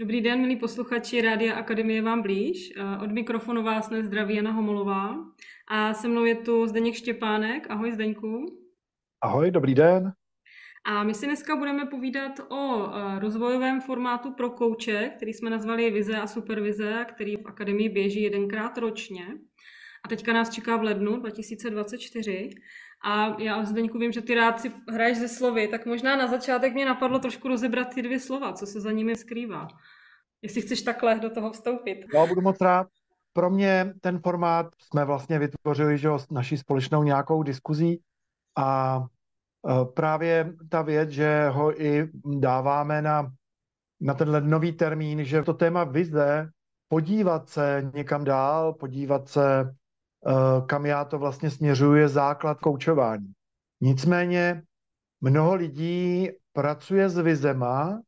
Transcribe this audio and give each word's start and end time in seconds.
Dobrý 0.00 0.20
den, 0.20 0.40
milí 0.40 0.56
posluchači 0.56 1.20
Rádia 1.20 1.54
Akademie 1.54 2.02
vám 2.02 2.22
blíž. 2.22 2.72
Od 3.04 3.12
mikrofonu 3.12 3.62
vás 3.62 3.90
nezdraví 3.90 4.36
Jana 4.36 4.50
Homolová 4.50 5.14
a 5.68 5.94
se 5.94 6.08
mnou 6.08 6.24
je 6.24 6.34
tu 6.34 6.66
Zdeněk 6.66 6.94
Štěpánek. 6.94 7.66
Ahoj 7.70 7.92
Zdeňku. 7.92 8.46
Ahoj, 9.22 9.50
dobrý 9.50 9.74
den. 9.74 10.12
A 10.84 11.02
my 11.02 11.14
si 11.14 11.26
dneska 11.26 11.56
budeme 11.56 11.86
povídat 11.86 12.40
o 12.48 12.88
rozvojovém 13.18 13.80
formátu 13.80 14.32
pro 14.32 14.50
kouče, 14.50 15.12
který 15.16 15.32
jsme 15.32 15.50
nazvali 15.50 15.90
Vize 15.90 16.16
a 16.16 16.26
Supervize, 16.26 17.06
který 17.08 17.36
v 17.36 17.46
Akademii 17.46 17.88
běží 17.88 18.22
jedenkrát 18.22 18.78
ročně. 18.78 19.26
A 20.04 20.08
teďka 20.08 20.32
nás 20.32 20.50
čeká 20.50 20.76
v 20.76 20.82
lednu 20.82 21.16
2024. 21.16 22.50
A 23.04 23.36
já 23.42 23.64
Zdeňku 23.64 23.98
vím, 23.98 24.12
že 24.12 24.22
ty 24.22 24.34
rád 24.34 24.60
si 24.60 24.72
hraješ 24.88 25.18
ze 25.18 25.28
slovy, 25.28 25.68
tak 25.68 25.86
možná 25.86 26.16
na 26.16 26.26
začátek 26.26 26.74
mě 26.74 26.84
napadlo 26.84 27.18
trošku 27.18 27.48
rozebrat 27.48 27.94
ty 27.94 28.02
dvě 28.02 28.20
slova, 28.20 28.52
co 28.52 28.66
se 28.66 28.80
za 28.80 28.92
nimi 28.92 29.16
skrývá. 29.16 29.68
Jestli 30.42 30.62
chceš 30.62 30.82
takhle 30.82 31.18
do 31.18 31.30
toho 31.30 31.52
vstoupit. 31.52 32.06
Já 32.14 32.26
budu 32.26 32.40
moc 32.40 32.60
rád. 32.60 32.86
Pro 33.32 33.50
mě 33.50 33.94
ten 34.00 34.18
formát 34.18 34.66
jsme 34.78 35.04
vlastně 35.04 35.38
vytvořili 35.38 35.98
že, 35.98 36.08
naší 36.30 36.58
společnou 36.58 37.02
nějakou 37.02 37.42
diskuzí 37.42 38.00
a 38.56 39.00
e, 39.68 39.84
právě 39.84 40.52
ta 40.68 40.82
věc, 40.82 41.10
že 41.10 41.48
ho 41.48 41.82
i 41.82 42.08
dáváme 42.38 43.02
na, 43.02 43.32
na 44.00 44.14
ten 44.14 44.30
lednový 44.30 44.72
termín, 44.72 45.24
že 45.24 45.42
to 45.42 45.54
téma 45.54 45.84
vize, 45.84 46.50
podívat 46.88 47.48
se 47.48 47.90
někam 47.94 48.24
dál, 48.24 48.72
podívat 48.72 49.28
se 49.28 49.74
Eh, 50.26 50.66
kam 50.66 50.86
já 50.86 51.04
to 51.04 51.18
vlastně 51.18 51.50
směřuji, 51.50 51.94
je 51.94 52.08
základ 52.08 52.60
koučování. 52.60 53.32
Nicméně 53.80 54.62
mnoho 55.20 55.54
lidí 55.54 56.28
pracuje 56.52 57.08
s 57.08 57.18
vizema 57.18 58.00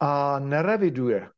a 0.00 0.38
nereviduje. 0.38 1.30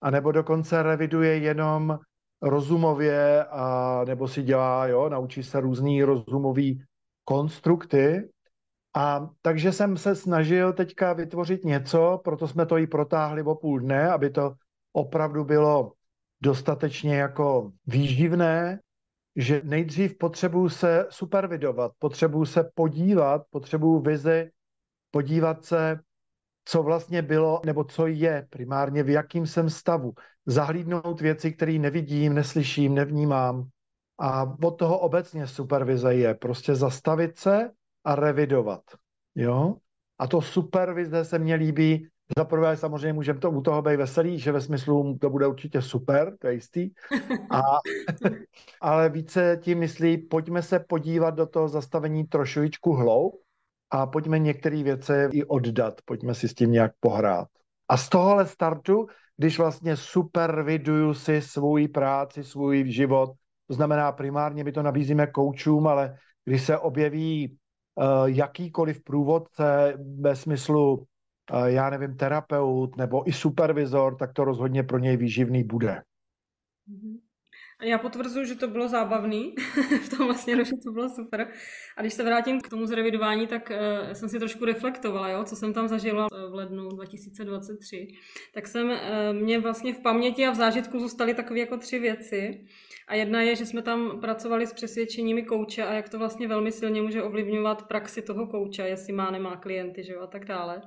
A 0.00 0.10
nebo 0.10 0.32
dokonce 0.32 0.82
reviduje 0.82 1.38
jenom 1.38 1.98
rozumově, 2.42 3.44
a 3.44 4.04
nebo 4.06 4.28
si 4.28 4.42
dělá, 4.42 4.86
jo, 4.86 5.08
naučí 5.08 5.42
se 5.42 5.60
různý 5.60 6.02
rozumový 6.02 6.82
konstrukty. 7.24 8.30
A 8.96 9.28
takže 9.42 9.72
jsem 9.72 9.96
se 9.96 10.14
snažil 10.14 10.72
teďka 10.72 11.12
vytvořit 11.12 11.64
něco, 11.64 12.20
proto 12.24 12.48
jsme 12.48 12.66
to 12.66 12.78
i 12.78 12.86
protáhli 12.86 13.42
o 13.42 13.54
půl 13.54 13.80
dne, 13.80 14.10
aby 14.10 14.30
to 14.30 14.54
opravdu 14.92 15.44
bylo 15.44 15.92
dostatečně 16.40 17.16
jako 17.16 17.72
výživné, 17.86 18.80
že 19.36 19.60
nejdřív 19.64 20.18
potřebuju 20.18 20.68
se 20.68 21.06
supervidovat, 21.10 21.92
potřebuju 21.98 22.44
se 22.44 22.70
podívat, 22.74 23.42
potřebuju 23.50 24.00
vizi, 24.00 24.50
podívat 25.10 25.64
se, 25.64 26.00
co 26.68 26.82
vlastně 26.82 27.22
bylo, 27.22 27.60
nebo 27.66 27.84
co 27.84 28.06
je 28.06 28.46
primárně, 28.50 29.02
v 29.02 29.08
jakým 29.08 29.46
jsem 29.46 29.70
stavu. 29.70 30.12
Zahlídnout 30.46 31.20
věci, 31.20 31.52
které 31.52 31.72
nevidím, 31.72 32.34
neslyším, 32.34 32.94
nevnímám. 32.94 33.68
A 34.18 34.54
od 34.62 34.70
toho 34.70 34.98
obecně 34.98 35.46
supervize 35.46 36.14
je 36.14 36.34
prostě 36.34 36.74
zastavit 36.74 37.38
se 37.38 37.70
a 38.04 38.14
revidovat. 38.14 38.80
Jo? 39.34 39.76
A 40.18 40.26
to 40.26 40.40
supervize 40.40 41.24
se 41.24 41.38
mně 41.38 41.54
líbí 41.54 42.08
za 42.38 42.44
prvé 42.44 42.76
samozřejmě 42.76 43.12
můžeme 43.12 43.40
to 43.40 43.50
u 43.50 43.62
toho 43.62 43.82
být 43.82 43.96
veselý, 43.96 44.38
že 44.38 44.52
ve 44.52 44.60
smyslu 44.60 45.18
to 45.20 45.30
bude 45.30 45.46
určitě 45.46 45.82
super, 45.82 46.36
to 46.38 46.46
je 46.46 46.54
jistý. 46.54 46.90
A, 47.50 47.62
ale 48.80 49.08
více 49.08 49.58
tím 49.62 49.78
myslí, 49.78 50.18
pojďme 50.18 50.62
se 50.62 50.78
podívat 50.78 51.30
do 51.30 51.46
toho 51.46 51.68
zastavení 51.68 52.24
trošičku 52.24 52.92
hloub 52.92 53.47
a 53.90 54.06
pojďme 54.06 54.38
některé 54.38 54.82
věci 54.82 55.12
i 55.32 55.44
oddat, 55.44 56.00
pojďme 56.04 56.34
si 56.34 56.48
s 56.48 56.54
tím 56.54 56.72
nějak 56.72 56.92
pohrát. 57.00 57.48
A 57.88 57.96
z 57.96 58.08
tohohle 58.08 58.46
startu, 58.46 59.06
když 59.36 59.58
vlastně 59.58 59.96
superviduju 59.96 61.14
si 61.14 61.42
svůj 61.42 61.88
práci, 61.88 62.44
svůj 62.44 62.92
život, 62.92 63.30
to 63.66 63.74
znamená 63.74 64.12
primárně 64.12 64.64
my 64.64 64.72
to 64.72 64.82
nabízíme 64.82 65.26
koučům, 65.26 65.86
ale 65.86 66.16
když 66.44 66.62
se 66.62 66.78
objeví 66.78 67.56
uh, 67.94 68.26
jakýkoliv 68.26 69.04
průvodce 69.04 69.94
ve 70.20 70.36
smyslu 70.36 71.06
já 71.66 71.90
nevím, 71.90 72.16
terapeut 72.16 72.96
nebo 72.96 73.28
i 73.28 73.32
supervizor, 73.32 74.16
tak 74.16 74.32
to 74.32 74.44
rozhodně 74.44 74.82
pro 74.82 74.98
něj 74.98 75.16
výživný 75.16 75.64
bude. 75.64 76.02
Mhm. 76.86 77.27
Já 77.82 77.98
potvrzuji, 77.98 78.46
že 78.46 78.54
to 78.54 78.68
bylo 78.68 78.88
zábavný, 78.88 79.54
v 80.04 80.08
tom 80.08 80.26
vlastně, 80.26 80.64
že 80.64 80.72
to 80.84 80.92
bylo 80.92 81.08
super. 81.08 81.48
A 81.96 82.00
když 82.00 82.14
se 82.14 82.24
vrátím 82.24 82.60
k 82.60 82.68
tomu 82.68 82.86
zrevidování, 82.86 83.46
tak 83.46 83.70
uh, 83.70 84.12
jsem 84.12 84.28
si 84.28 84.38
trošku 84.38 84.64
reflektovala, 84.64 85.28
jo, 85.28 85.44
co 85.44 85.56
jsem 85.56 85.72
tam 85.72 85.88
zažila 85.88 86.26
v 86.50 86.54
lednu 86.54 86.88
2023. 86.88 88.08
Tak 88.54 88.66
jsem, 88.66 88.90
uh, 88.90 88.96
mě 89.32 89.58
vlastně 89.58 89.94
v 89.94 89.98
paměti 89.98 90.46
a 90.46 90.50
v 90.50 90.54
zážitku 90.54 91.00
zůstaly 91.00 91.34
takové 91.34 91.60
jako 91.60 91.76
tři 91.76 91.98
věci. 91.98 92.66
A 93.08 93.14
jedna 93.14 93.42
je, 93.42 93.56
že 93.56 93.66
jsme 93.66 93.82
tam 93.82 94.20
pracovali 94.20 94.66
s 94.66 94.72
přesvědčeními 94.72 95.42
kouče 95.42 95.84
a 95.84 95.92
jak 95.92 96.08
to 96.08 96.18
vlastně 96.18 96.48
velmi 96.48 96.72
silně 96.72 97.02
může 97.02 97.22
ovlivňovat 97.22 97.88
praxi 97.88 98.22
toho 98.22 98.46
kouče, 98.46 98.82
jestli 98.82 99.12
má, 99.12 99.30
nemá 99.30 99.56
klienty, 99.56 100.04
že 100.04 100.12
jo, 100.12 100.20
a 100.20 100.26
tak 100.26 100.44
dále. 100.44 100.82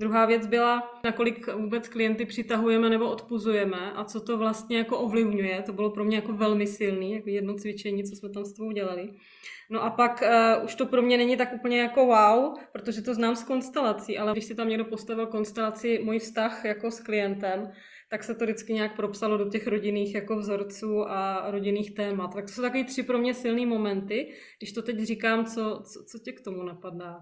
Druhá 0.00 0.26
věc 0.26 0.46
byla, 0.46 1.00
nakolik 1.04 1.54
vůbec 1.54 1.88
klienty 1.88 2.26
přitahujeme 2.26 2.90
nebo 2.90 3.10
odpuzujeme 3.10 3.92
a 3.92 4.04
co 4.04 4.20
to 4.20 4.38
vlastně 4.38 4.78
jako 4.78 4.98
ovlivňuje. 4.98 5.62
To 5.62 5.72
bylo 5.72 5.90
pro 5.90 6.04
mě 6.04 6.16
jako 6.16 6.32
velmi 6.32 6.66
silný, 6.66 7.12
jako 7.12 7.30
jedno 7.30 7.54
cvičení, 7.54 8.04
co 8.04 8.16
jsme 8.16 8.28
tam 8.30 8.44
s 8.44 8.52
tebou 8.52 8.72
dělali. 8.72 9.10
No 9.70 9.82
a 9.82 9.90
pak 9.90 10.22
uh, 10.22 10.64
už 10.64 10.74
to 10.74 10.86
pro 10.86 11.02
mě 11.02 11.16
není 11.16 11.36
tak 11.36 11.52
úplně 11.52 11.80
jako 11.80 12.06
wow, 12.06 12.54
protože 12.72 13.02
to 13.02 13.14
znám 13.14 13.36
z 13.36 13.44
konstelací, 13.44 14.18
ale 14.18 14.32
když 14.32 14.44
si 14.44 14.54
tam 14.54 14.68
někdo 14.68 14.84
postavil 14.84 15.26
konstelaci, 15.26 16.00
můj 16.04 16.18
vztah 16.18 16.64
jako 16.64 16.90
s 16.90 17.00
klientem, 17.00 17.72
tak 18.10 18.24
se 18.24 18.34
to 18.34 18.44
vždycky 18.44 18.72
nějak 18.72 18.96
propsalo 18.96 19.36
do 19.36 19.48
těch 19.48 19.66
rodinných 19.66 20.14
jako 20.14 20.36
vzorců 20.36 21.08
a 21.08 21.50
rodinných 21.50 21.94
témat. 21.94 22.34
Tak 22.34 22.44
to 22.44 22.52
jsou 22.52 22.62
takové 22.62 22.84
tři 22.84 23.02
pro 23.02 23.18
mě 23.18 23.34
silné 23.34 23.66
momenty. 23.66 24.34
Když 24.58 24.72
to 24.72 24.82
teď 24.82 24.98
říkám, 24.98 25.44
co, 25.44 25.82
co, 25.92 26.04
co 26.04 26.18
tě 26.18 26.32
k 26.32 26.40
tomu 26.40 26.62
napadá? 26.62 27.16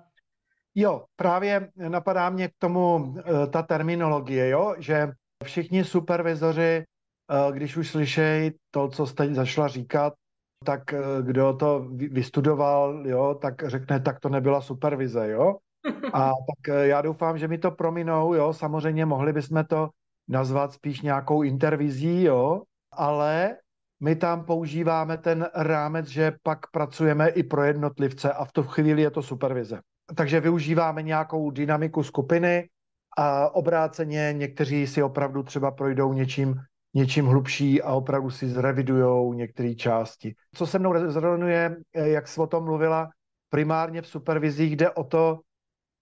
Jo, 0.74 1.04
právě 1.16 1.70
napadá 1.76 2.30
mě 2.30 2.48
k 2.48 2.52
tomu 2.58 3.14
eh, 3.18 3.46
ta 3.46 3.62
terminologie, 3.62 4.48
jo, 4.48 4.74
že 4.78 5.12
všichni 5.44 5.84
supervizoři, 5.84 6.84
eh, 7.30 7.52
když 7.52 7.76
už 7.76 7.90
slyšejí 7.90 8.50
to, 8.70 8.88
co 8.88 9.06
jste 9.06 9.34
začala 9.34 9.68
říkat, 9.68 10.14
tak 10.64 10.92
eh, 10.92 10.98
kdo 11.22 11.52
to 11.52 11.86
vystudoval, 11.90 13.02
jo, 13.06 13.38
tak 13.42 13.68
řekne, 13.68 14.00
tak 14.00 14.20
to 14.20 14.28
nebyla 14.28 14.60
supervize, 14.60 15.30
jo. 15.30 15.56
A 16.12 16.30
tak 16.48 16.74
já 16.82 17.02
doufám, 17.02 17.38
že 17.38 17.48
mi 17.48 17.58
to 17.58 17.70
prominou, 17.70 18.34
jo, 18.34 18.52
samozřejmě 18.52 19.06
mohli 19.06 19.32
bychom 19.32 19.64
to 19.64 19.90
nazvat 20.28 20.72
spíš 20.72 21.00
nějakou 21.00 21.42
intervizí, 21.42 22.22
jo, 22.22 22.62
ale 22.92 23.56
my 24.00 24.16
tam 24.16 24.44
používáme 24.44 25.18
ten 25.18 25.48
rámec, 25.54 26.06
že 26.06 26.32
pak 26.42 26.70
pracujeme 26.70 27.28
i 27.28 27.42
pro 27.42 27.62
jednotlivce 27.62 28.32
a 28.32 28.44
v 28.44 28.52
tu 28.52 28.62
chvíli 28.62 29.02
je 29.02 29.10
to 29.10 29.22
supervize 29.22 29.80
takže 30.14 30.40
využíváme 30.40 31.02
nějakou 31.02 31.50
dynamiku 31.50 32.02
skupiny 32.02 32.68
a 33.18 33.54
obráceně 33.54 34.32
někteří 34.32 34.86
si 34.86 35.02
opravdu 35.02 35.42
třeba 35.42 35.70
projdou 35.70 36.12
něčím, 36.12 36.54
něčím 36.94 37.26
hlubší 37.26 37.82
a 37.82 37.92
opravdu 37.92 38.30
si 38.30 38.48
zrevidujou 38.48 39.32
některé 39.32 39.74
části. 39.74 40.34
Co 40.54 40.66
se 40.66 40.78
mnou 40.78 40.92
rezonuje, 40.92 41.76
jak 41.94 42.28
jsi 42.28 42.40
o 42.40 42.46
tom 42.46 42.64
mluvila, 42.64 43.10
primárně 43.50 44.02
v 44.02 44.06
supervizích 44.06 44.76
jde 44.76 44.90
o 44.90 45.04
to, 45.04 45.40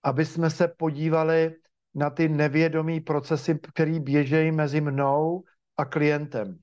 aby 0.02 0.24
jsme 0.24 0.50
se 0.50 0.68
podívali 0.68 1.54
na 1.94 2.10
ty 2.10 2.28
nevědomí 2.28 3.00
procesy, 3.00 3.58
které 3.72 4.00
běžejí 4.00 4.52
mezi 4.52 4.80
mnou 4.80 5.42
a 5.76 5.84
klientem. 5.84 6.58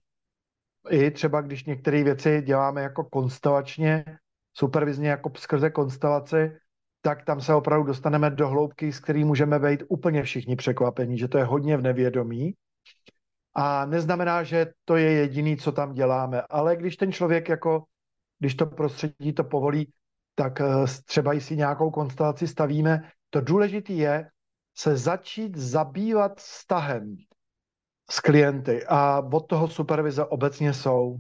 I 0.89 1.11
třeba 1.11 1.41
když 1.41 1.65
některé 1.65 2.03
věci 2.03 2.41
děláme 2.41 2.81
jako 2.81 3.03
konstelačně, 3.03 4.05
supervizně 4.53 5.09
jako 5.09 5.31
skrze 5.37 5.69
konstelaci, 5.69 6.57
tak 7.02 7.25
tam 7.25 7.41
se 7.41 7.53
opravdu 7.53 7.88
dostaneme 7.88 8.29
do 8.29 8.47
hloubky, 8.47 8.91
s 8.94 8.99
který 8.99 9.23
můžeme 9.23 9.59
být 9.59 9.84
úplně 9.88 10.23
všichni 10.23 10.55
překvapení, 10.55 11.17
že 11.17 11.28
to 11.28 11.38
je 11.38 11.44
hodně 11.44 11.78
v 11.78 11.82
nevědomí. 11.82 12.53
A 13.53 13.85
neznamená, 13.85 14.44
že 14.44 14.67
to 14.85 14.96
je 14.96 15.11
jediný, 15.11 15.58
co 15.58 15.72
tam 15.72 15.94
děláme, 15.94 16.41
ale 16.41 16.76
když 16.76 16.97
ten 16.97 17.11
člověk 17.11 17.49
jako, 17.49 17.84
když 18.40 18.55
to 18.55 18.66
prostředí 18.66 19.34
to 19.34 19.44
povolí, 19.44 19.94
tak 20.35 20.61
eh, 20.61 20.66
třeba 21.05 21.34
i 21.34 21.41
si 21.41 21.58
nějakou 21.58 21.91
konstelaci 21.91 22.47
stavíme. 22.47 23.11
To 23.29 23.41
důležité 23.41 23.93
je 23.93 24.29
se 24.78 24.97
začít 24.97 25.58
zabývat 25.58 26.38
vztahem 26.38 27.16
s 28.11 28.20
klienty 28.20 28.85
a 28.88 29.22
od 29.34 29.47
toho 29.47 29.67
supervize 29.67 30.26
obecně 30.26 30.73
jsou. 30.73 31.17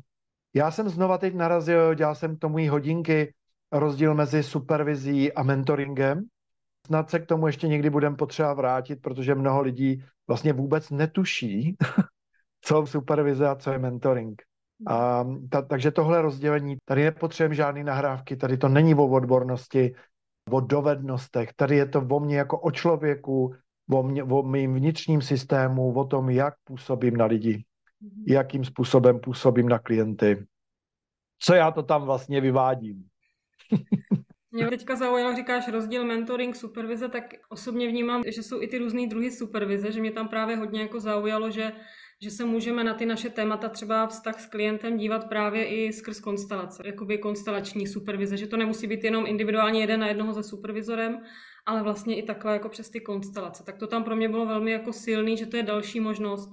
Já 0.53 0.71
jsem 0.71 0.89
znova 0.89 1.17
teď 1.17 1.35
narazil, 1.35 1.93
dělal 1.93 2.15
jsem 2.15 2.37
tomu 2.37 2.59
i 2.59 2.67
hodinky, 2.67 3.33
rozdíl 3.71 4.13
mezi 4.13 4.43
supervizí 4.43 5.33
a 5.33 5.43
mentoringem. 5.43 6.25
Snad 6.85 7.09
se 7.09 7.19
k 7.19 7.25
tomu 7.25 7.47
ještě 7.47 7.67
někdy 7.67 7.89
budeme 7.89 8.15
potřeba 8.15 8.53
vrátit, 8.53 8.95
protože 9.01 9.35
mnoho 9.35 9.61
lidí 9.61 10.03
vlastně 10.27 10.53
vůbec 10.53 10.89
netuší, 10.89 11.77
co 12.61 12.81
je 12.81 12.87
supervize 12.87 13.47
a 13.47 13.55
co 13.55 13.71
je 13.71 13.79
mentoring. 13.79 14.41
A 14.87 15.25
ta, 15.49 15.61
takže 15.61 15.91
tohle 15.91 16.21
rozdělení, 16.21 16.77
tady 16.85 17.03
nepotřebujeme 17.03 17.55
žádné 17.55 17.83
nahrávky, 17.83 18.37
tady 18.37 18.57
to 18.57 18.69
není 18.69 18.95
o 18.95 19.07
odbornosti, 19.07 19.95
o 20.51 20.59
dovednostech, 20.59 21.53
tady 21.55 21.75
je 21.75 21.85
to 21.85 22.07
o 22.11 22.19
mně 22.19 22.37
jako 22.37 22.59
o 22.59 22.71
člověku, 22.71 23.55
o, 23.91 24.03
mě, 24.03 24.23
o 24.23 24.43
mým 24.43 24.73
vnitřním 24.73 25.21
systému, 25.21 25.93
o 25.93 26.05
tom, 26.05 26.29
jak 26.29 26.53
působím 26.63 27.17
na 27.17 27.25
lidi, 27.25 27.65
mm-hmm. 28.03 28.23
jakým 28.27 28.65
způsobem 28.65 29.19
působím 29.19 29.69
na 29.69 29.79
klienty, 29.79 30.45
co 31.39 31.53
já 31.53 31.71
to 31.71 31.83
tam 31.83 32.05
vlastně 32.05 32.41
vyvádím. 32.41 33.07
Mě 34.51 34.67
teďka 34.67 34.95
zaujalo, 34.95 35.35
říkáš 35.35 35.67
rozdíl 35.67 36.05
mentoring, 36.05 36.55
supervize, 36.55 37.09
tak 37.09 37.23
osobně 37.49 37.87
vnímám, 37.87 38.23
že 38.27 38.43
jsou 38.43 38.61
i 38.61 38.67
ty 38.67 38.77
různé 38.77 39.07
druhy 39.07 39.31
supervize, 39.31 39.91
že 39.91 40.01
mě 40.01 40.11
tam 40.11 40.27
právě 40.27 40.55
hodně 40.55 40.81
jako 40.81 40.99
zaujalo, 40.99 41.51
že, 41.51 41.71
že 42.21 42.31
se 42.31 42.45
můžeme 42.45 42.83
na 42.83 42.93
ty 42.93 43.05
naše 43.05 43.29
témata, 43.29 43.69
třeba 43.69 44.07
vztah 44.07 44.41
s 44.41 44.45
klientem, 44.45 44.97
dívat 44.97 45.29
právě 45.29 45.65
i 45.65 45.93
skrz 45.93 46.19
konstelace, 46.19 46.83
jakoby 46.85 47.17
konstelační 47.17 47.87
supervize, 47.87 48.37
že 48.37 48.47
to 48.47 48.57
nemusí 48.57 48.87
být 48.87 49.03
jenom 49.03 49.25
individuálně 49.27 49.79
jeden 49.79 49.99
na 49.99 50.07
jednoho 50.07 50.33
se 50.33 50.43
supervizorem, 50.43 51.19
ale 51.65 51.83
vlastně 51.83 52.15
i 52.15 52.23
takhle 52.23 52.53
jako 52.53 52.69
přes 52.69 52.89
ty 52.89 52.99
konstelace. 52.99 53.63
Tak 53.63 53.77
to 53.77 53.87
tam 53.87 54.03
pro 54.03 54.15
mě 54.15 54.29
bylo 54.29 54.45
velmi 54.45 54.71
jako 54.71 54.93
silný, 54.93 55.37
že 55.37 55.45
to 55.45 55.57
je 55.57 55.63
další 55.63 55.99
možnost, 55.99 56.49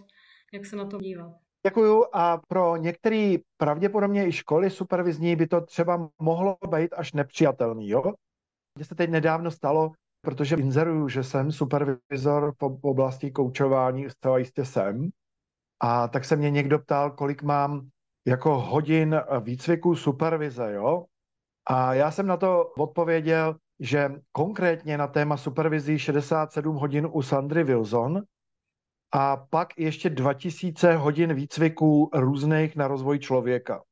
jak 0.53 0.67
se 0.67 0.77
na 0.77 0.85
to 0.85 0.99
dívat. 0.99 1.44
Děkuju 1.67 2.05
a 2.13 2.41
pro 2.49 2.77
některé 2.77 3.37
pravděpodobně 3.57 4.27
i 4.27 4.33
školy 4.33 4.71
supervizní 4.71 5.37
by 5.37 5.47
to 5.47 5.61
třeba 5.61 6.11
mohlo 6.23 6.57
být 6.71 6.93
až 6.93 7.13
nepřijatelný. 7.13 7.89
Jo? 7.89 8.03
Mně 8.79 8.85
se 8.85 8.95
teď 8.95 9.11
nedávno 9.11 9.51
stalo, 9.51 9.93
protože 10.21 10.57
inzeruju, 10.57 11.09
že 11.09 11.25
jsem 11.25 11.53
supervizor 11.53 12.55
v 12.61 12.85
oblasti 12.87 13.31
koučování, 13.31 14.11
zcela 14.11 14.39
jistě 14.39 14.65
jsem. 14.65 15.09
A 15.81 16.09
tak 16.09 16.25
se 16.25 16.37
mě 16.37 16.51
někdo 16.51 16.79
ptal, 16.79 17.11
kolik 17.11 17.43
mám 17.43 17.89
jako 18.27 18.61
hodin 18.61 19.21
výcviku 19.41 19.97
supervize, 19.97 20.73
jo? 20.73 21.05
A 21.69 21.95
já 21.95 22.11
jsem 22.11 22.27
na 22.27 22.37
to 22.37 22.67
odpověděl, 22.79 23.57
že 23.81 24.11
konkrétně 24.33 24.99
na 24.99 25.07
téma 25.07 25.37
supervizí 25.37 25.99
67 25.99 26.77
hodin 26.77 27.09
u 27.13 27.23
Sandry 27.23 27.65
Wilson 27.65 28.23
a 29.17 29.37
pak 29.37 29.79
ještě 29.79 30.11
2000 30.11 30.97
hodin 30.97 31.35
výcviků 31.35 32.11
různých 32.15 32.77
na 32.77 32.89
rozvoj 32.89 33.19
člověka. 33.19 33.83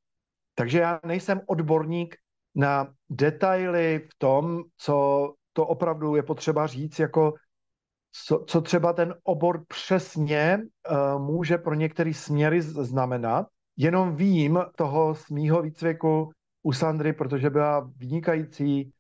Takže 0.55 0.79
já 0.79 1.01
nejsem 1.07 1.41
odborník 1.47 2.17
na 2.55 2.95
detaily 3.11 4.09
v 4.13 4.19
tom, 4.19 4.63
co 4.77 5.35
to 5.53 5.67
opravdu 5.67 6.17
je 6.17 6.23
potřeba 6.23 6.67
říct, 6.67 6.99
jako 6.99 7.35
co, 8.13 8.45
co 8.47 8.61
třeba 8.61 8.93
ten 8.93 9.15
obor 9.23 9.65
přesně 9.69 10.59
uh, 10.59 11.23
může 11.23 11.59
pro 11.59 11.75
některé 11.75 12.15
směry 12.15 12.63
znamenat. 12.63 13.47
Jenom 13.77 14.17
vím 14.17 14.59
toho 14.77 15.15
z 15.15 15.31
mýho 15.31 15.63
výcviku 15.63 16.33
u 16.63 16.73
Sandry, 16.73 17.13
protože 17.13 17.51
byla 17.51 17.91
vynikající, 17.97 18.93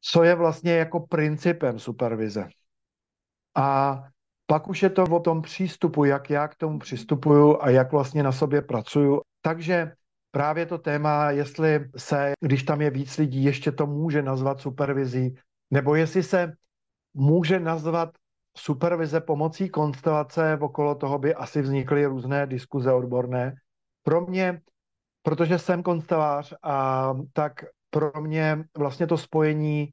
co 0.00 0.22
je 0.22 0.34
vlastně 0.34 0.72
jako 0.72 1.00
principem 1.00 1.78
supervize. 1.78 2.48
A 3.54 3.98
pak 4.50 4.68
už 4.68 4.82
je 4.82 4.90
to 4.90 5.04
o 5.04 5.20
tom 5.20 5.42
přístupu, 5.42 6.04
jak 6.04 6.30
já 6.30 6.48
k 6.48 6.54
tomu 6.54 6.78
přistupuju 6.78 7.58
a 7.60 7.70
jak 7.70 7.92
vlastně 7.92 8.22
na 8.22 8.32
sobě 8.32 8.62
pracuju. 8.62 9.20
Takže 9.42 9.92
právě 10.30 10.66
to 10.66 10.78
téma, 10.78 11.30
jestli 11.30 11.88
se, 11.96 12.32
když 12.40 12.62
tam 12.62 12.80
je 12.80 12.90
víc 12.90 13.18
lidí, 13.18 13.44
ještě 13.44 13.72
to 13.72 13.86
může 13.86 14.22
nazvat 14.22 14.60
supervizí, 14.60 15.34
nebo 15.70 15.94
jestli 15.94 16.22
se 16.22 16.52
může 17.14 17.60
nazvat 17.60 18.10
supervize 18.56 19.20
pomocí 19.20 19.68
konstelace, 19.68 20.58
okolo 20.60 20.94
toho 20.94 21.18
by 21.18 21.34
asi 21.34 21.62
vznikly 21.62 22.06
různé 22.06 22.46
diskuze 22.46 22.92
odborné. 22.92 23.54
Pro 24.02 24.20
mě, 24.20 24.60
protože 25.22 25.58
jsem 25.58 25.82
konstelář, 25.82 26.54
a 26.62 27.12
tak 27.32 27.52
pro 27.90 28.12
mě 28.20 28.64
vlastně 28.78 29.06
to 29.06 29.16
spojení 29.16 29.88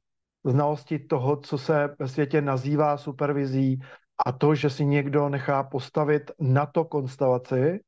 znalosti 0.45 0.99
toho, 0.99 1.37
co 1.37 1.57
se 1.57 1.95
ve 1.99 2.07
světě 2.07 2.41
nazývá 2.41 2.97
supervizí 2.97 3.79
a 4.25 4.31
to, 4.31 4.55
že 4.55 4.69
si 4.69 4.85
někdo 4.85 5.29
nechá 5.29 5.63
postavit 5.63 6.31
na 6.39 6.65
to 6.65 6.85
konstelaci, 6.85 7.79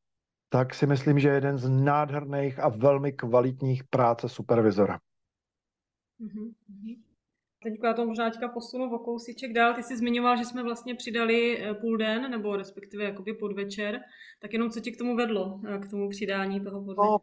tak 0.50 0.74
si 0.74 0.88
myslím, 0.88 1.20
že 1.20 1.28
je 1.28 1.34
jeden 1.34 1.58
z 1.58 1.70
nádherných 1.70 2.60
a 2.60 2.70
velmi 2.70 3.12
kvalitních 3.12 3.84
práce 3.84 4.30
supervizora. 4.30 5.00
Mm-hmm. 6.22 6.98
Teď 7.64 7.74
já 7.84 7.94
to 7.94 8.06
možná 8.06 8.30
teďka 8.30 8.48
posunu 8.48 8.96
o 8.96 9.00
kousíček 9.00 9.54
dál. 9.54 9.74
Ty 9.74 9.84
jsi 9.84 9.98
zmiňoval, 9.98 10.38
že 10.38 10.46
jsme 10.46 10.64
vlastně 10.64 10.96
přidali 10.96 11.64
eh, 11.64 11.74
půl 11.74 11.98
den, 11.98 12.32
nebo 12.32 12.56
respektive 12.56 13.04
jakoby 13.04 13.34
podvečer. 13.34 14.00
Tak 14.42 14.54
jenom 14.54 14.70
co 14.70 14.80
ti 14.80 14.92
k 14.92 14.98
tomu 14.98 15.16
vedlo, 15.16 15.62
eh, 15.68 15.80
k 15.80 15.90
tomu 15.90 16.10
přidání 16.10 16.62
toho 16.62 16.80
podvečera? 16.80 17.12
No, 17.12 17.18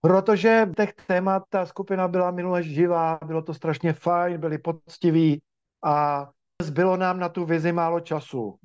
protože 0.00 0.70
těch 0.76 0.92
témat 1.06 1.42
ta 1.48 1.66
skupina 1.66 2.08
byla 2.08 2.30
minule 2.30 2.62
živá, 2.62 3.18
bylo 3.26 3.42
to 3.42 3.54
strašně 3.54 3.92
fajn, 3.92 4.40
byli 4.40 4.58
poctiví 4.58 5.42
a 5.84 6.26
zbylo 6.62 6.96
nám 6.96 7.18
na 7.18 7.28
tu 7.28 7.44
vizi 7.44 7.72
málo 7.72 8.00
času. 8.00 8.58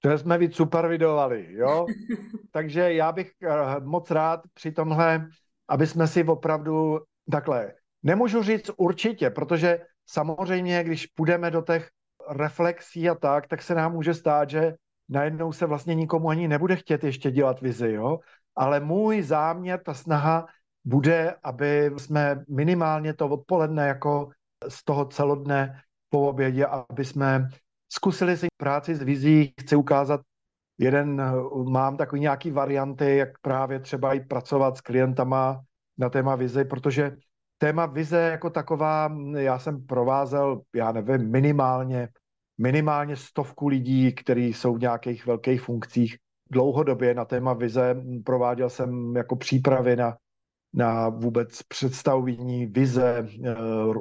To 0.00 0.18
jsme 0.18 0.38
víc 0.38 0.56
supervidovali, 0.56 1.46
jo? 1.50 1.86
Takže 2.50 2.92
já 2.92 3.12
bych 3.12 3.32
eh, 3.42 3.80
moc 3.80 4.10
rád 4.10 4.40
při 4.54 4.72
tomhle, 4.72 5.28
aby 5.68 5.86
jsme 5.86 6.06
si 6.06 6.24
opravdu 6.24 7.00
takhle, 7.30 7.72
nemůžu 8.02 8.42
říct 8.42 8.70
určitě, 8.76 9.30
protože 9.30 9.78
samozřejmě, 10.06 10.84
když 10.84 11.06
půjdeme 11.06 11.50
do 11.50 11.62
těch 11.62 11.88
reflexí 12.30 13.10
a 13.10 13.14
tak, 13.14 13.46
tak 13.46 13.62
se 13.62 13.74
nám 13.74 13.92
může 13.92 14.14
stát, 14.14 14.50
že 14.50 14.74
najednou 15.08 15.52
se 15.52 15.66
vlastně 15.66 15.94
nikomu 15.94 16.28
ani 16.28 16.48
nebude 16.48 16.76
chtět 16.76 17.04
ještě 17.04 17.30
dělat 17.30 17.60
vizi, 17.60 17.92
jo? 17.92 18.18
Ale 18.56 18.80
můj 18.80 19.22
záměr, 19.22 19.80
ta 19.84 19.94
snaha 19.94 20.46
bude, 20.84 21.34
aby 21.42 21.90
jsme 21.96 22.44
minimálně 22.48 23.14
to 23.14 23.28
odpoledne 23.28 23.88
jako 23.88 24.30
z 24.68 24.84
toho 24.84 25.04
celodne 25.04 25.80
po 26.12 26.28
obědě, 26.28 26.66
aby 26.66 27.04
jsme 27.04 27.48
zkusili 27.92 28.36
si 28.36 28.46
práci 28.56 28.94
s 28.94 29.02
vizí. 29.02 29.52
Chci 29.60 29.76
ukázat 29.76 30.20
jeden, 30.78 31.22
mám 31.70 31.96
takový 31.96 32.20
nějaký 32.20 32.50
varianty, 32.50 33.16
jak 33.16 33.28
právě 33.40 33.80
třeba 33.80 34.14
i 34.14 34.20
pracovat 34.20 34.76
s 34.76 34.80
klientama 34.80 35.60
na 35.98 36.08
téma 36.10 36.36
vize, 36.36 36.64
protože 36.64 37.16
téma 37.58 37.86
vize 37.86 38.18
jako 38.18 38.50
taková, 38.50 39.12
já 39.36 39.58
jsem 39.58 39.86
provázel, 39.86 40.60
já 40.74 40.92
nevím, 40.92 41.30
minimálně, 41.30 42.08
minimálně 42.58 43.16
stovku 43.16 43.68
lidí, 43.68 44.12
kteří 44.12 44.52
jsou 44.52 44.74
v 44.74 44.80
nějakých 44.80 45.26
velkých 45.26 45.60
funkcích 45.60 46.16
dlouhodobě 46.50 47.14
na 47.14 47.24
téma 47.24 47.52
vize. 47.52 47.96
Prováděl 48.24 48.70
jsem 48.70 49.16
jako 49.16 49.36
přípravy 49.36 49.96
na, 49.96 50.16
na 50.74 51.08
vůbec 51.08 51.62
představení 51.62 52.66
vize 52.66 53.28
eh, 53.28 53.54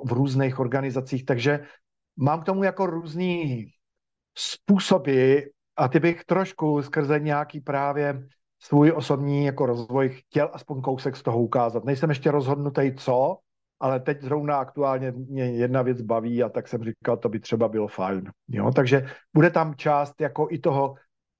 v 0.04 0.12
různých 0.12 0.60
organizacích, 0.60 1.25
takže 1.25 1.60
mám 2.18 2.42
k 2.42 2.46
tomu 2.46 2.63
jako 2.63 2.86
různý 2.86 3.66
způsoby 4.38 5.39
a 5.77 5.88
ty 5.88 6.00
bych 6.00 6.25
trošku 6.25 6.82
skrze 6.82 7.20
nějaký 7.20 7.60
právě 7.60 8.27
svůj 8.60 8.91
osobní 8.96 9.46
jako 9.46 9.65
rozvoj 9.65 10.10
chtěl 10.10 10.50
aspoň 10.53 10.82
kousek 10.82 11.15
z 11.15 11.24
toho 11.24 11.41
ukázat. 11.41 11.86
Nejsem 11.86 12.10
ještě 12.10 12.32
rozhodnutý 12.32 12.96
co, 12.96 13.38
ale 13.80 14.00
teď 14.00 14.22
zrovna 14.22 14.58
aktuálně 14.58 15.12
mě 15.12 15.44
jedna 15.44 15.82
věc 15.82 16.01
baví 16.01 16.44
a 16.44 16.50
tak 16.50 16.68
jsem 16.68 16.84
říkal, 16.84 17.18
to 17.18 17.30
by 17.30 17.39
třeba 17.39 17.68
bylo 17.68 17.88
fajn. 17.88 18.32
Jo? 18.48 18.72
Takže 18.75 19.06
bude 19.34 19.50
tam 19.50 19.75
část 19.75 20.22
jako 20.22 20.48
i 20.51 20.60
toho, 20.60 20.96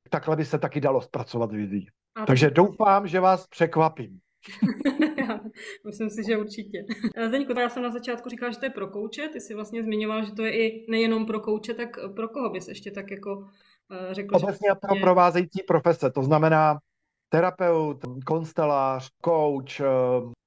takhle 0.10 0.36
by 0.36 0.46
se 0.46 0.60
taky 0.60 0.82
dalo 0.82 1.02
zpracovat 1.02 1.52
vizí. 1.52 1.88
Takže 2.28 2.50
doufám, 2.50 3.08
že 3.08 3.20
vás 3.20 3.48
překvapím. 3.48 4.20
myslím 5.86 6.10
si, 6.10 6.24
že 6.24 6.38
určitě. 6.38 6.86
Eh, 7.16 7.28
Zdeňko, 7.28 7.60
já 7.60 7.70
jsem 7.70 7.84
na 7.84 7.92
začátku 7.92 8.30
říkala, 8.30 8.52
že 8.52 8.60
to 8.60 8.66
je 8.66 8.70
pro 8.70 8.88
kouče, 8.88 9.28
ty 9.28 9.40
jsi 9.40 9.54
vlastně 9.56 9.84
zmiňoval, 9.84 10.26
že 10.26 10.32
to 10.32 10.46
je 10.46 10.66
i 10.66 10.86
nejenom 10.92 11.26
pro 11.26 11.40
kouče, 11.40 11.74
tak 11.74 11.90
pro 12.16 12.28
koho 12.30 12.50
bys 12.50 12.68
ještě 12.68 12.92
tak 12.92 13.12
jako 13.12 13.36
uh, 13.36 14.12
řekl? 14.12 14.36
Obecně 14.36 14.70
že... 14.70 14.76
pro 14.82 14.96
provázející 15.02 15.64
profese, 15.68 16.12
to 16.12 16.24
znamená 16.24 16.78
terapeut, 17.30 17.98
konstelář, 18.26 19.10
coach, 19.26 19.80
eh, 19.80 19.86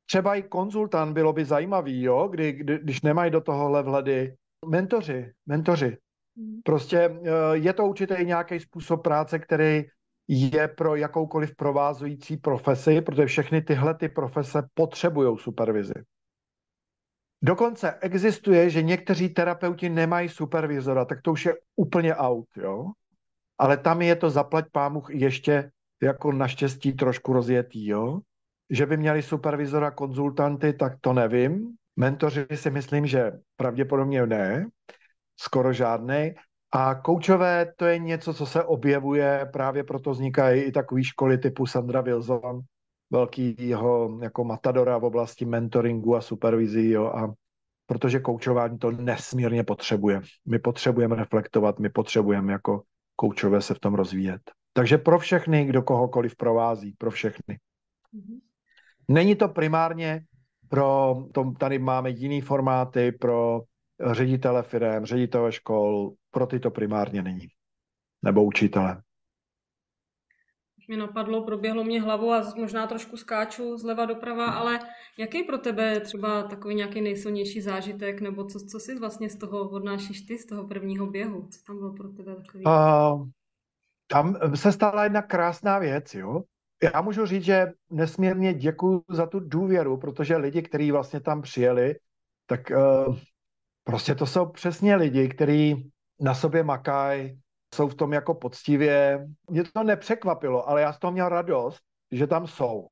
třeba 0.06 0.34
i 0.34 0.42
konzultant 0.42 1.12
bylo 1.12 1.32
by 1.32 1.44
zajímavý, 1.44 2.02
jo, 2.02 2.28
kdy, 2.30 2.52
kdy, 2.52 2.78
když 2.78 3.02
nemají 3.02 3.30
do 3.30 3.40
tohohle 3.40 3.82
vhledy. 3.82 4.34
Mentoři, 4.66 5.32
mentoři. 5.46 5.96
Hmm. 6.36 6.60
Prostě 6.64 7.18
je 7.52 7.72
to 7.72 7.86
určitě 7.86 8.16
nějaký 8.22 8.60
způsob 8.60 9.02
práce, 9.02 9.38
který 9.38 9.84
je 10.28 10.68
pro 10.68 10.96
jakoukoliv 10.96 11.56
provázující 11.56 12.36
profesi, 12.36 13.00
protože 13.00 13.26
všechny 13.26 13.62
tyhle 13.62 13.94
ty 13.94 14.08
profese 14.08 14.62
potřebují 14.74 15.38
supervizi. 15.38 15.94
Dokonce 17.42 17.98
existuje, 18.00 18.70
že 18.70 18.82
někteří 18.82 19.28
terapeuti 19.28 19.88
nemají 19.88 20.28
supervizora, 20.28 21.04
tak 21.04 21.22
to 21.22 21.32
už 21.32 21.46
je 21.46 21.54
úplně 21.76 22.14
out, 22.14 22.48
jo? 22.56 22.86
Ale 23.58 23.76
tam 23.76 24.02
je 24.02 24.16
to 24.16 24.30
zaplať 24.30 24.64
pámuch 24.72 25.10
ještě 25.10 25.70
jako 26.02 26.32
naštěstí 26.32 26.92
trošku 26.92 27.32
rozjetý, 27.32 27.86
jo? 27.86 28.20
Že 28.70 28.86
by 28.86 28.96
měli 28.96 29.22
supervizora 29.22 29.90
konzultanty, 29.90 30.72
tak 30.72 30.92
to 31.00 31.12
nevím. 31.12 31.76
Mentoři 31.96 32.46
si 32.54 32.70
myslím, 32.70 33.06
že 33.06 33.32
pravděpodobně 33.56 34.26
ne, 34.26 34.66
skoro 35.40 35.72
žádný. 35.72 36.34
A 36.76 36.94
koučové 36.94 37.72
to 37.76 37.84
je 37.84 37.98
něco, 37.98 38.34
co 38.34 38.46
se 38.46 38.64
objevuje, 38.64 39.48
právě 39.52 39.84
proto 39.84 40.10
vznikají 40.10 40.62
i 40.62 40.72
takové 40.72 41.04
školy 41.04 41.38
typu 41.38 41.66
Sandra 41.66 42.00
Wilson, 42.00 42.60
velkýho 43.10 44.18
jako 44.22 44.44
matadora 44.44 44.98
v 44.98 45.04
oblasti 45.04 45.44
mentoringu 45.44 46.16
a 46.16 46.20
supervizí, 46.20 46.90
jo, 46.90 47.06
a 47.06 47.32
protože 47.86 48.20
koučování 48.20 48.78
to 48.78 48.90
nesmírně 48.90 49.64
potřebuje. 49.64 50.20
My 50.46 50.58
potřebujeme 50.58 51.16
reflektovat, 51.16 51.78
my 51.78 51.88
potřebujeme 51.88 52.52
jako 52.52 52.82
koučové 53.16 53.60
se 53.60 53.74
v 53.74 53.80
tom 53.80 53.94
rozvíjet. 53.94 54.40
Takže 54.72 54.98
pro 54.98 55.18
všechny, 55.18 55.64
kdo 55.64 55.82
kohokoliv 55.82 56.36
provází, 56.36 56.94
pro 56.98 57.10
všechny. 57.10 57.58
Mm-hmm. 58.14 58.40
Není 59.08 59.34
to 59.34 59.48
primárně 59.48 60.20
pro, 60.68 61.16
tom, 61.34 61.54
tady 61.54 61.78
máme 61.78 62.10
jiný 62.10 62.40
formáty 62.40 63.12
pro 63.12 63.60
ředitele 64.12 64.62
firm, 64.62 65.04
ředitele 65.04 65.52
škol, 65.52 66.12
pro 66.34 66.46
ty 66.46 66.60
to 66.60 66.70
primárně 66.70 67.22
není. 67.22 67.46
Nebo 68.22 68.44
učitele. 68.44 69.02
Mě 70.88 70.96
napadlo, 70.96 71.44
proběhlo 71.44 71.84
mě 71.84 72.02
hlavu 72.02 72.32
a 72.32 72.52
možná 72.56 72.86
trošku 72.86 73.16
skáču 73.16 73.76
zleva 73.76 74.04
doprava, 74.06 74.46
ale 74.46 74.78
jaký 75.18 75.42
pro 75.42 75.58
tebe 75.58 75.84
je 75.84 76.00
třeba 76.00 76.42
takový 76.42 76.74
nějaký 76.74 77.00
nejsilnější 77.00 77.60
zážitek, 77.60 78.20
nebo 78.20 78.44
co, 78.44 78.58
co 78.58 78.80
si 78.80 78.98
vlastně 78.98 79.30
z 79.30 79.38
toho 79.38 79.68
odnášíš 79.70 80.22
ty, 80.22 80.38
z 80.38 80.46
toho 80.46 80.68
prvního 80.68 81.06
běhu? 81.06 81.48
Co 81.48 81.58
tam 81.66 81.78
bylo 81.78 81.92
pro 81.92 82.08
tebe 82.08 82.36
takový? 82.36 82.64
Uh, 82.64 83.28
tam 84.06 84.36
se 84.54 84.72
stala 84.72 85.04
jedna 85.04 85.22
krásná 85.22 85.78
věc, 85.78 86.14
jo. 86.14 86.42
Já 86.82 87.00
můžu 87.00 87.26
říct, 87.26 87.44
že 87.44 87.66
nesmírně 87.90 88.54
děkuji 88.54 89.02
za 89.10 89.26
tu 89.26 89.40
důvěru, 89.40 89.96
protože 89.96 90.36
lidi, 90.36 90.62
kteří 90.62 90.92
vlastně 90.92 91.20
tam 91.20 91.42
přijeli, 91.42 91.94
tak 92.46 92.60
uh, 92.70 93.16
prostě 93.84 94.14
to 94.14 94.26
jsou 94.26 94.46
přesně 94.46 94.96
lidi, 94.96 95.28
kteří 95.28 95.90
na 96.20 96.34
sobě 96.34 96.62
makají, 96.62 97.40
jsou 97.74 97.88
v 97.88 97.94
tom 97.94 98.12
jako 98.12 98.34
poctivě. 98.34 99.26
Mě 99.50 99.64
to 99.64 99.82
nepřekvapilo, 99.82 100.68
ale 100.68 100.80
já 100.80 100.92
z 100.92 100.98
toho 100.98 101.12
měl 101.12 101.28
radost, 101.28 101.80
že 102.12 102.26
tam 102.26 102.46
jsou. 102.46 102.88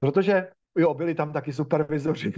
Protože, 0.00 0.50
jo, 0.76 0.94
byli 0.94 1.14
tam 1.14 1.32
taky 1.32 1.52
supervizoři. 1.52 2.32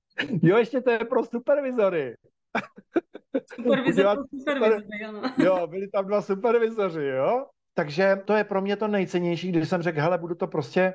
jo, 0.42 0.56
ještě 0.56 0.80
to 0.80 0.90
je 0.90 0.98
pro 0.98 1.24
supervizory. 1.24 2.16
Supervizor 3.54 4.16
pro 4.16 4.38
supervizory, 4.38 5.04
ano. 5.08 5.22
jo, 5.38 5.66
byli 5.66 5.88
tam 5.88 6.06
dva 6.06 6.22
supervizoři, 6.22 7.04
jo. 7.04 7.46
Takže 7.74 8.16
to 8.24 8.34
je 8.36 8.44
pro 8.44 8.60
mě 8.60 8.76
to 8.76 8.88
nejcennější, 8.88 9.52
když 9.52 9.68
jsem 9.68 9.82
řekl, 9.82 10.00
hele, 10.00 10.18
budu 10.18 10.34
to 10.34 10.46
prostě 10.46 10.94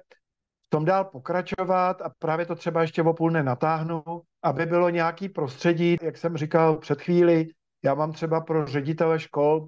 v 0.66 0.70
tom 0.70 0.86
dál 0.86 1.06
pokračovat 1.06 2.02
a 2.02 2.12
právě 2.20 2.46
to 2.46 2.56
třeba 2.56 2.82
ještě 2.82 3.02
o 3.02 3.14
půl 3.14 3.32
natáhnu, 3.32 4.04
aby 4.44 4.66
bylo 4.66 4.90
nějaký 4.90 5.30
prostředí, 5.30 5.98
jak 6.02 6.18
jsem 6.18 6.38
říkal 6.38 6.78
před 6.78 7.02
chvíli, 7.02 7.48
já 7.84 7.94
mám 7.94 8.12
třeba 8.12 8.42
pro 8.42 8.66
ředitele 8.66 9.20
škol, 9.20 9.68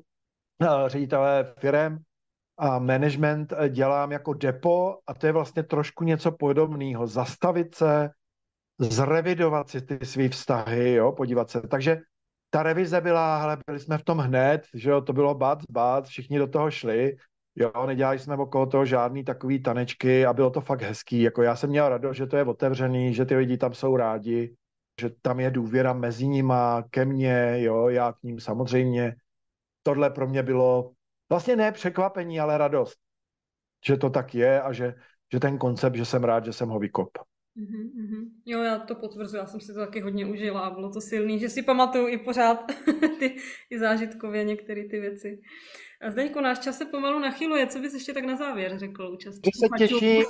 eh, 0.62 0.90
ředitele 0.90 1.54
firm 1.60 1.98
a 2.58 2.80
management 2.80 3.54
eh, 3.58 3.70
dělám 3.70 4.12
jako 4.12 4.34
depo 4.34 4.98
a 5.08 5.14
to 5.14 5.26
je 5.26 5.32
vlastně 5.32 5.64
trošku 5.64 6.04
něco 6.04 6.32
podobného. 6.32 7.08
Zastavit 7.08 7.76
se, 7.76 8.10
zrevidovat 8.80 9.70
si 9.70 9.82
ty 9.82 10.06
své 10.06 10.30
vztahy, 10.30 10.94
jo, 10.94 11.12
podívat 11.12 11.50
se. 11.50 11.62
Takže 11.62 11.98
ta 12.50 12.64
revize 12.64 13.02
byla, 13.02 13.38
hele, 13.42 13.58
byli 13.68 13.80
jsme 13.80 13.98
v 13.98 14.04
tom 14.04 14.18
hned, 14.18 14.62
že 14.74 14.90
jo, 14.90 15.02
to 15.02 15.14
bylo 15.14 15.36
bác, 15.36 15.64
bác, 15.72 16.08
všichni 16.08 16.40
do 16.40 16.48
toho 16.48 16.72
šli, 16.72 17.16
jo, 17.56 17.72
nedělali 17.88 18.20
jsme 18.20 18.36
okolo 18.36 18.66
toho 18.66 18.86
žádný 18.86 19.24
takový 19.24 19.64
tanečky 19.64 20.26
a 20.26 20.34
bylo 20.34 20.50
to 20.50 20.62
fakt 20.62 20.82
hezký, 20.82 21.22
jako 21.22 21.42
já 21.42 21.56
jsem 21.56 21.70
měl 21.70 21.90
radost, 21.90 22.18
že 22.18 22.28
to 22.28 22.38
je 22.38 22.44
otevřený, 22.44 23.14
že 23.14 23.26
ty 23.26 23.36
lidi 23.36 23.58
tam 23.58 23.74
jsou 23.74 23.98
rádi, 23.98 24.56
že 25.02 25.10
tam 25.22 25.40
je 25.40 25.52
důvěra 25.52 25.94
mezi 25.94 26.28
nima, 26.28 26.84
ke 26.90 27.06
mně, 27.06 27.56
jo, 27.58 27.90
já 27.90 28.14
k 28.14 28.24
ním 28.24 28.40
samozřejmě. 28.40 29.16
Tohle 29.84 30.10
pro 30.10 30.28
mě 30.28 30.44
bylo 30.44 30.92
vlastně 31.30 31.56
ne 31.56 31.72
překvapení, 31.72 32.40
ale 32.40 32.58
radost, 32.58 32.98
že 33.86 33.98
to 33.98 34.10
tak 34.10 34.36
je 34.36 34.62
a 34.62 34.74
že, 34.74 34.94
že 35.34 35.40
ten 35.40 35.58
koncept, 35.58 35.96
že 35.96 36.06
jsem 36.06 36.24
rád, 36.24 36.46
že 36.46 36.54
jsem 36.54 36.70
ho 36.70 36.80
vykop. 36.80 37.10
Mm-hmm. 37.58 38.30
Jo, 38.46 38.62
já 38.62 38.80
to 38.80 38.96
potvrzuji, 38.96 39.38
já 39.38 39.46
jsem 39.46 39.60
si 39.60 39.74
to 39.74 39.80
taky 39.80 40.02
hodně 40.02 40.26
užila 40.26 40.62
a 40.62 40.70
bylo 40.70 40.90
to 40.90 41.02
silný, 41.02 41.40
že 41.40 41.50
si 41.50 41.64
pamatuju 41.64 42.08
i 42.08 42.18
pořád 42.18 42.72
ty 43.20 43.36
i 43.70 43.80
zážitkově 43.80 44.44
některé 44.44 44.84
ty 44.84 45.00
věci. 45.00 45.42
A 46.02 46.12
Zdeňku, 46.12 46.42
náš 46.42 46.60
čas 46.60 46.78
se 46.78 46.86
pomalu 46.86 47.20
nachyluje, 47.20 47.68
co 47.68 47.80
bys 47.80 47.94
ještě 47.94 48.14
tak 48.14 48.26
na 48.26 48.36
závěr 48.36 48.80
řekl 48.80 49.10
účastníkům? 49.14 49.52
Že 49.80 49.86
se 49.86 49.88
těším, 49.88 50.24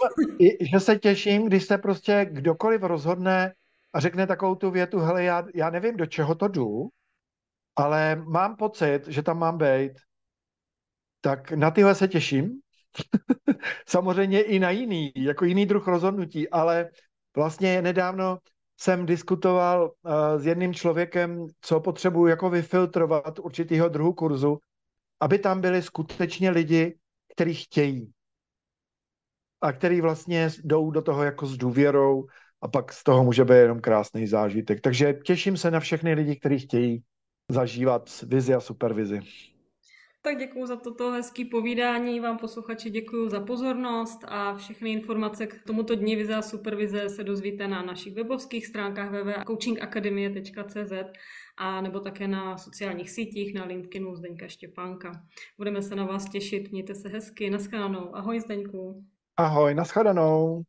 že 0.71 0.79
se 0.79 0.95
těším, 0.95 1.45
když 1.45 1.63
se 1.63 1.77
prostě 1.77 2.27
kdokoliv 2.31 2.81
rozhodne 2.81 3.53
a 3.93 3.99
řekne 3.99 4.27
takovou 4.27 4.55
tu 4.55 4.71
větu, 4.71 4.99
hele, 4.99 5.23
já, 5.23 5.43
já 5.55 5.69
nevím, 5.69 5.97
do 5.97 6.05
čeho 6.05 6.35
to 6.35 6.47
jdu, 6.47 6.89
ale 7.75 8.15
mám 8.15 8.55
pocit, 8.55 9.07
že 9.07 9.23
tam 9.23 9.39
mám 9.39 9.57
být, 9.57 9.91
tak 11.21 11.51
na 11.51 11.71
tyhle 11.71 11.95
se 11.95 12.07
těším. 12.07 12.61
Samozřejmě 13.87 14.41
i 14.41 14.59
na 14.59 14.69
jiný, 14.69 15.11
jako 15.15 15.45
jiný 15.45 15.65
druh 15.65 15.87
rozhodnutí, 15.87 16.49
ale 16.49 16.89
vlastně 17.35 17.81
nedávno 17.81 18.37
jsem 18.79 19.05
diskutoval 19.05 19.83
uh, 20.01 20.11
s 20.37 20.45
jedným 20.45 20.73
člověkem, 20.73 21.45
co 21.61 21.79
potřebuji 21.79 22.27
jako 22.27 22.49
vyfiltrovat 22.49 23.39
určitýho 23.39 23.89
druhu 23.89 24.13
kurzu, 24.13 24.57
aby 25.19 25.39
tam 25.39 25.61
byli 25.61 25.81
skutečně 25.81 26.49
lidi, 26.49 26.97
kteří 27.33 27.53
chtějí 27.53 28.13
a 29.61 29.71
který 29.71 30.01
vlastně 30.01 30.49
jdou 30.63 30.91
do 30.91 31.01
toho 31.01 31.23
jako 31.23 31.45
s 31.45 31.57
důvěrou 31.57 32.25
a 32.67 32.69
pak 32.69 32.93
z 32.93 33.03
toho 33.03 33.23
může 33.23 33.45
být 33.45 33.55
jenom 33.55 33.79
krásný 33.79 34.27
zážitek. 34.27 34.81
Takže 34.81 35.13
těším 35.13 35.57
se 35.57 35.71
na 35.71 35.79
všechny 35.79 36.13
lidi, 36.13 36.35
kteří 36.35 36.59
chtějí 36.59 37.03
zažívat 37.51 38.23
vizi 38.27 38.53
a 38.53 38.59
supervizi. 38.59 39.19
Tak 40.21 40.37
děkuji 40.37 40.65
za 40.65 40.75
toto 40.75 41.11
hezký 41.11 41.45
povídání, 41.45 42.19
vám 42.19 42.37
posluchači 42.37 42.89
děkuji 42.89 43.29
za 43.29 43.39
pozornost 43.39 44.19
a 44.27 44.55
všechny 44.55 44.91
informace 44.91 45.47
k 45.47 45.63
tomuto 45.63 45.95
dni 45.95 46.15
Vize 46.15 46.35
a 46.35 46.41
Supervize 46.41 47.09
se 47.09 47.23
dozvíte 47.23 47.67
na 47.67 47.81
našich 47.81 48.13
webovských 48.13 48.67
stránkách 48.67 49.11
www.coachingakademie.cz 49.11 50.93
a 51.57 51.81
nebo 51.81 51.99
také 51.99 52.27
na 52.27 52.57
sociálních 52.57 53.09
sítích, 53.09 53.53
na 53.53 53.65
LinkedInu 53.65 54.15
Zdeňka 54.15 54.47
Štěpánka. 54.47 55.11
Budeme 55.57 55.81
se 55.81 55.95
na 55.95 56.05
vás 56.05 56.29
těšit, 56.29 56.71
mějte 56.71 56.95
se 56.95 57.09
hezky, 57.09 57.49
naschledanou. 57.49 58.15
Ahoj 58.15 58.39
Zdeňku. 58.39 59.03
Ahoj, 59.37 59.73
naschledanou. 59.73 60.63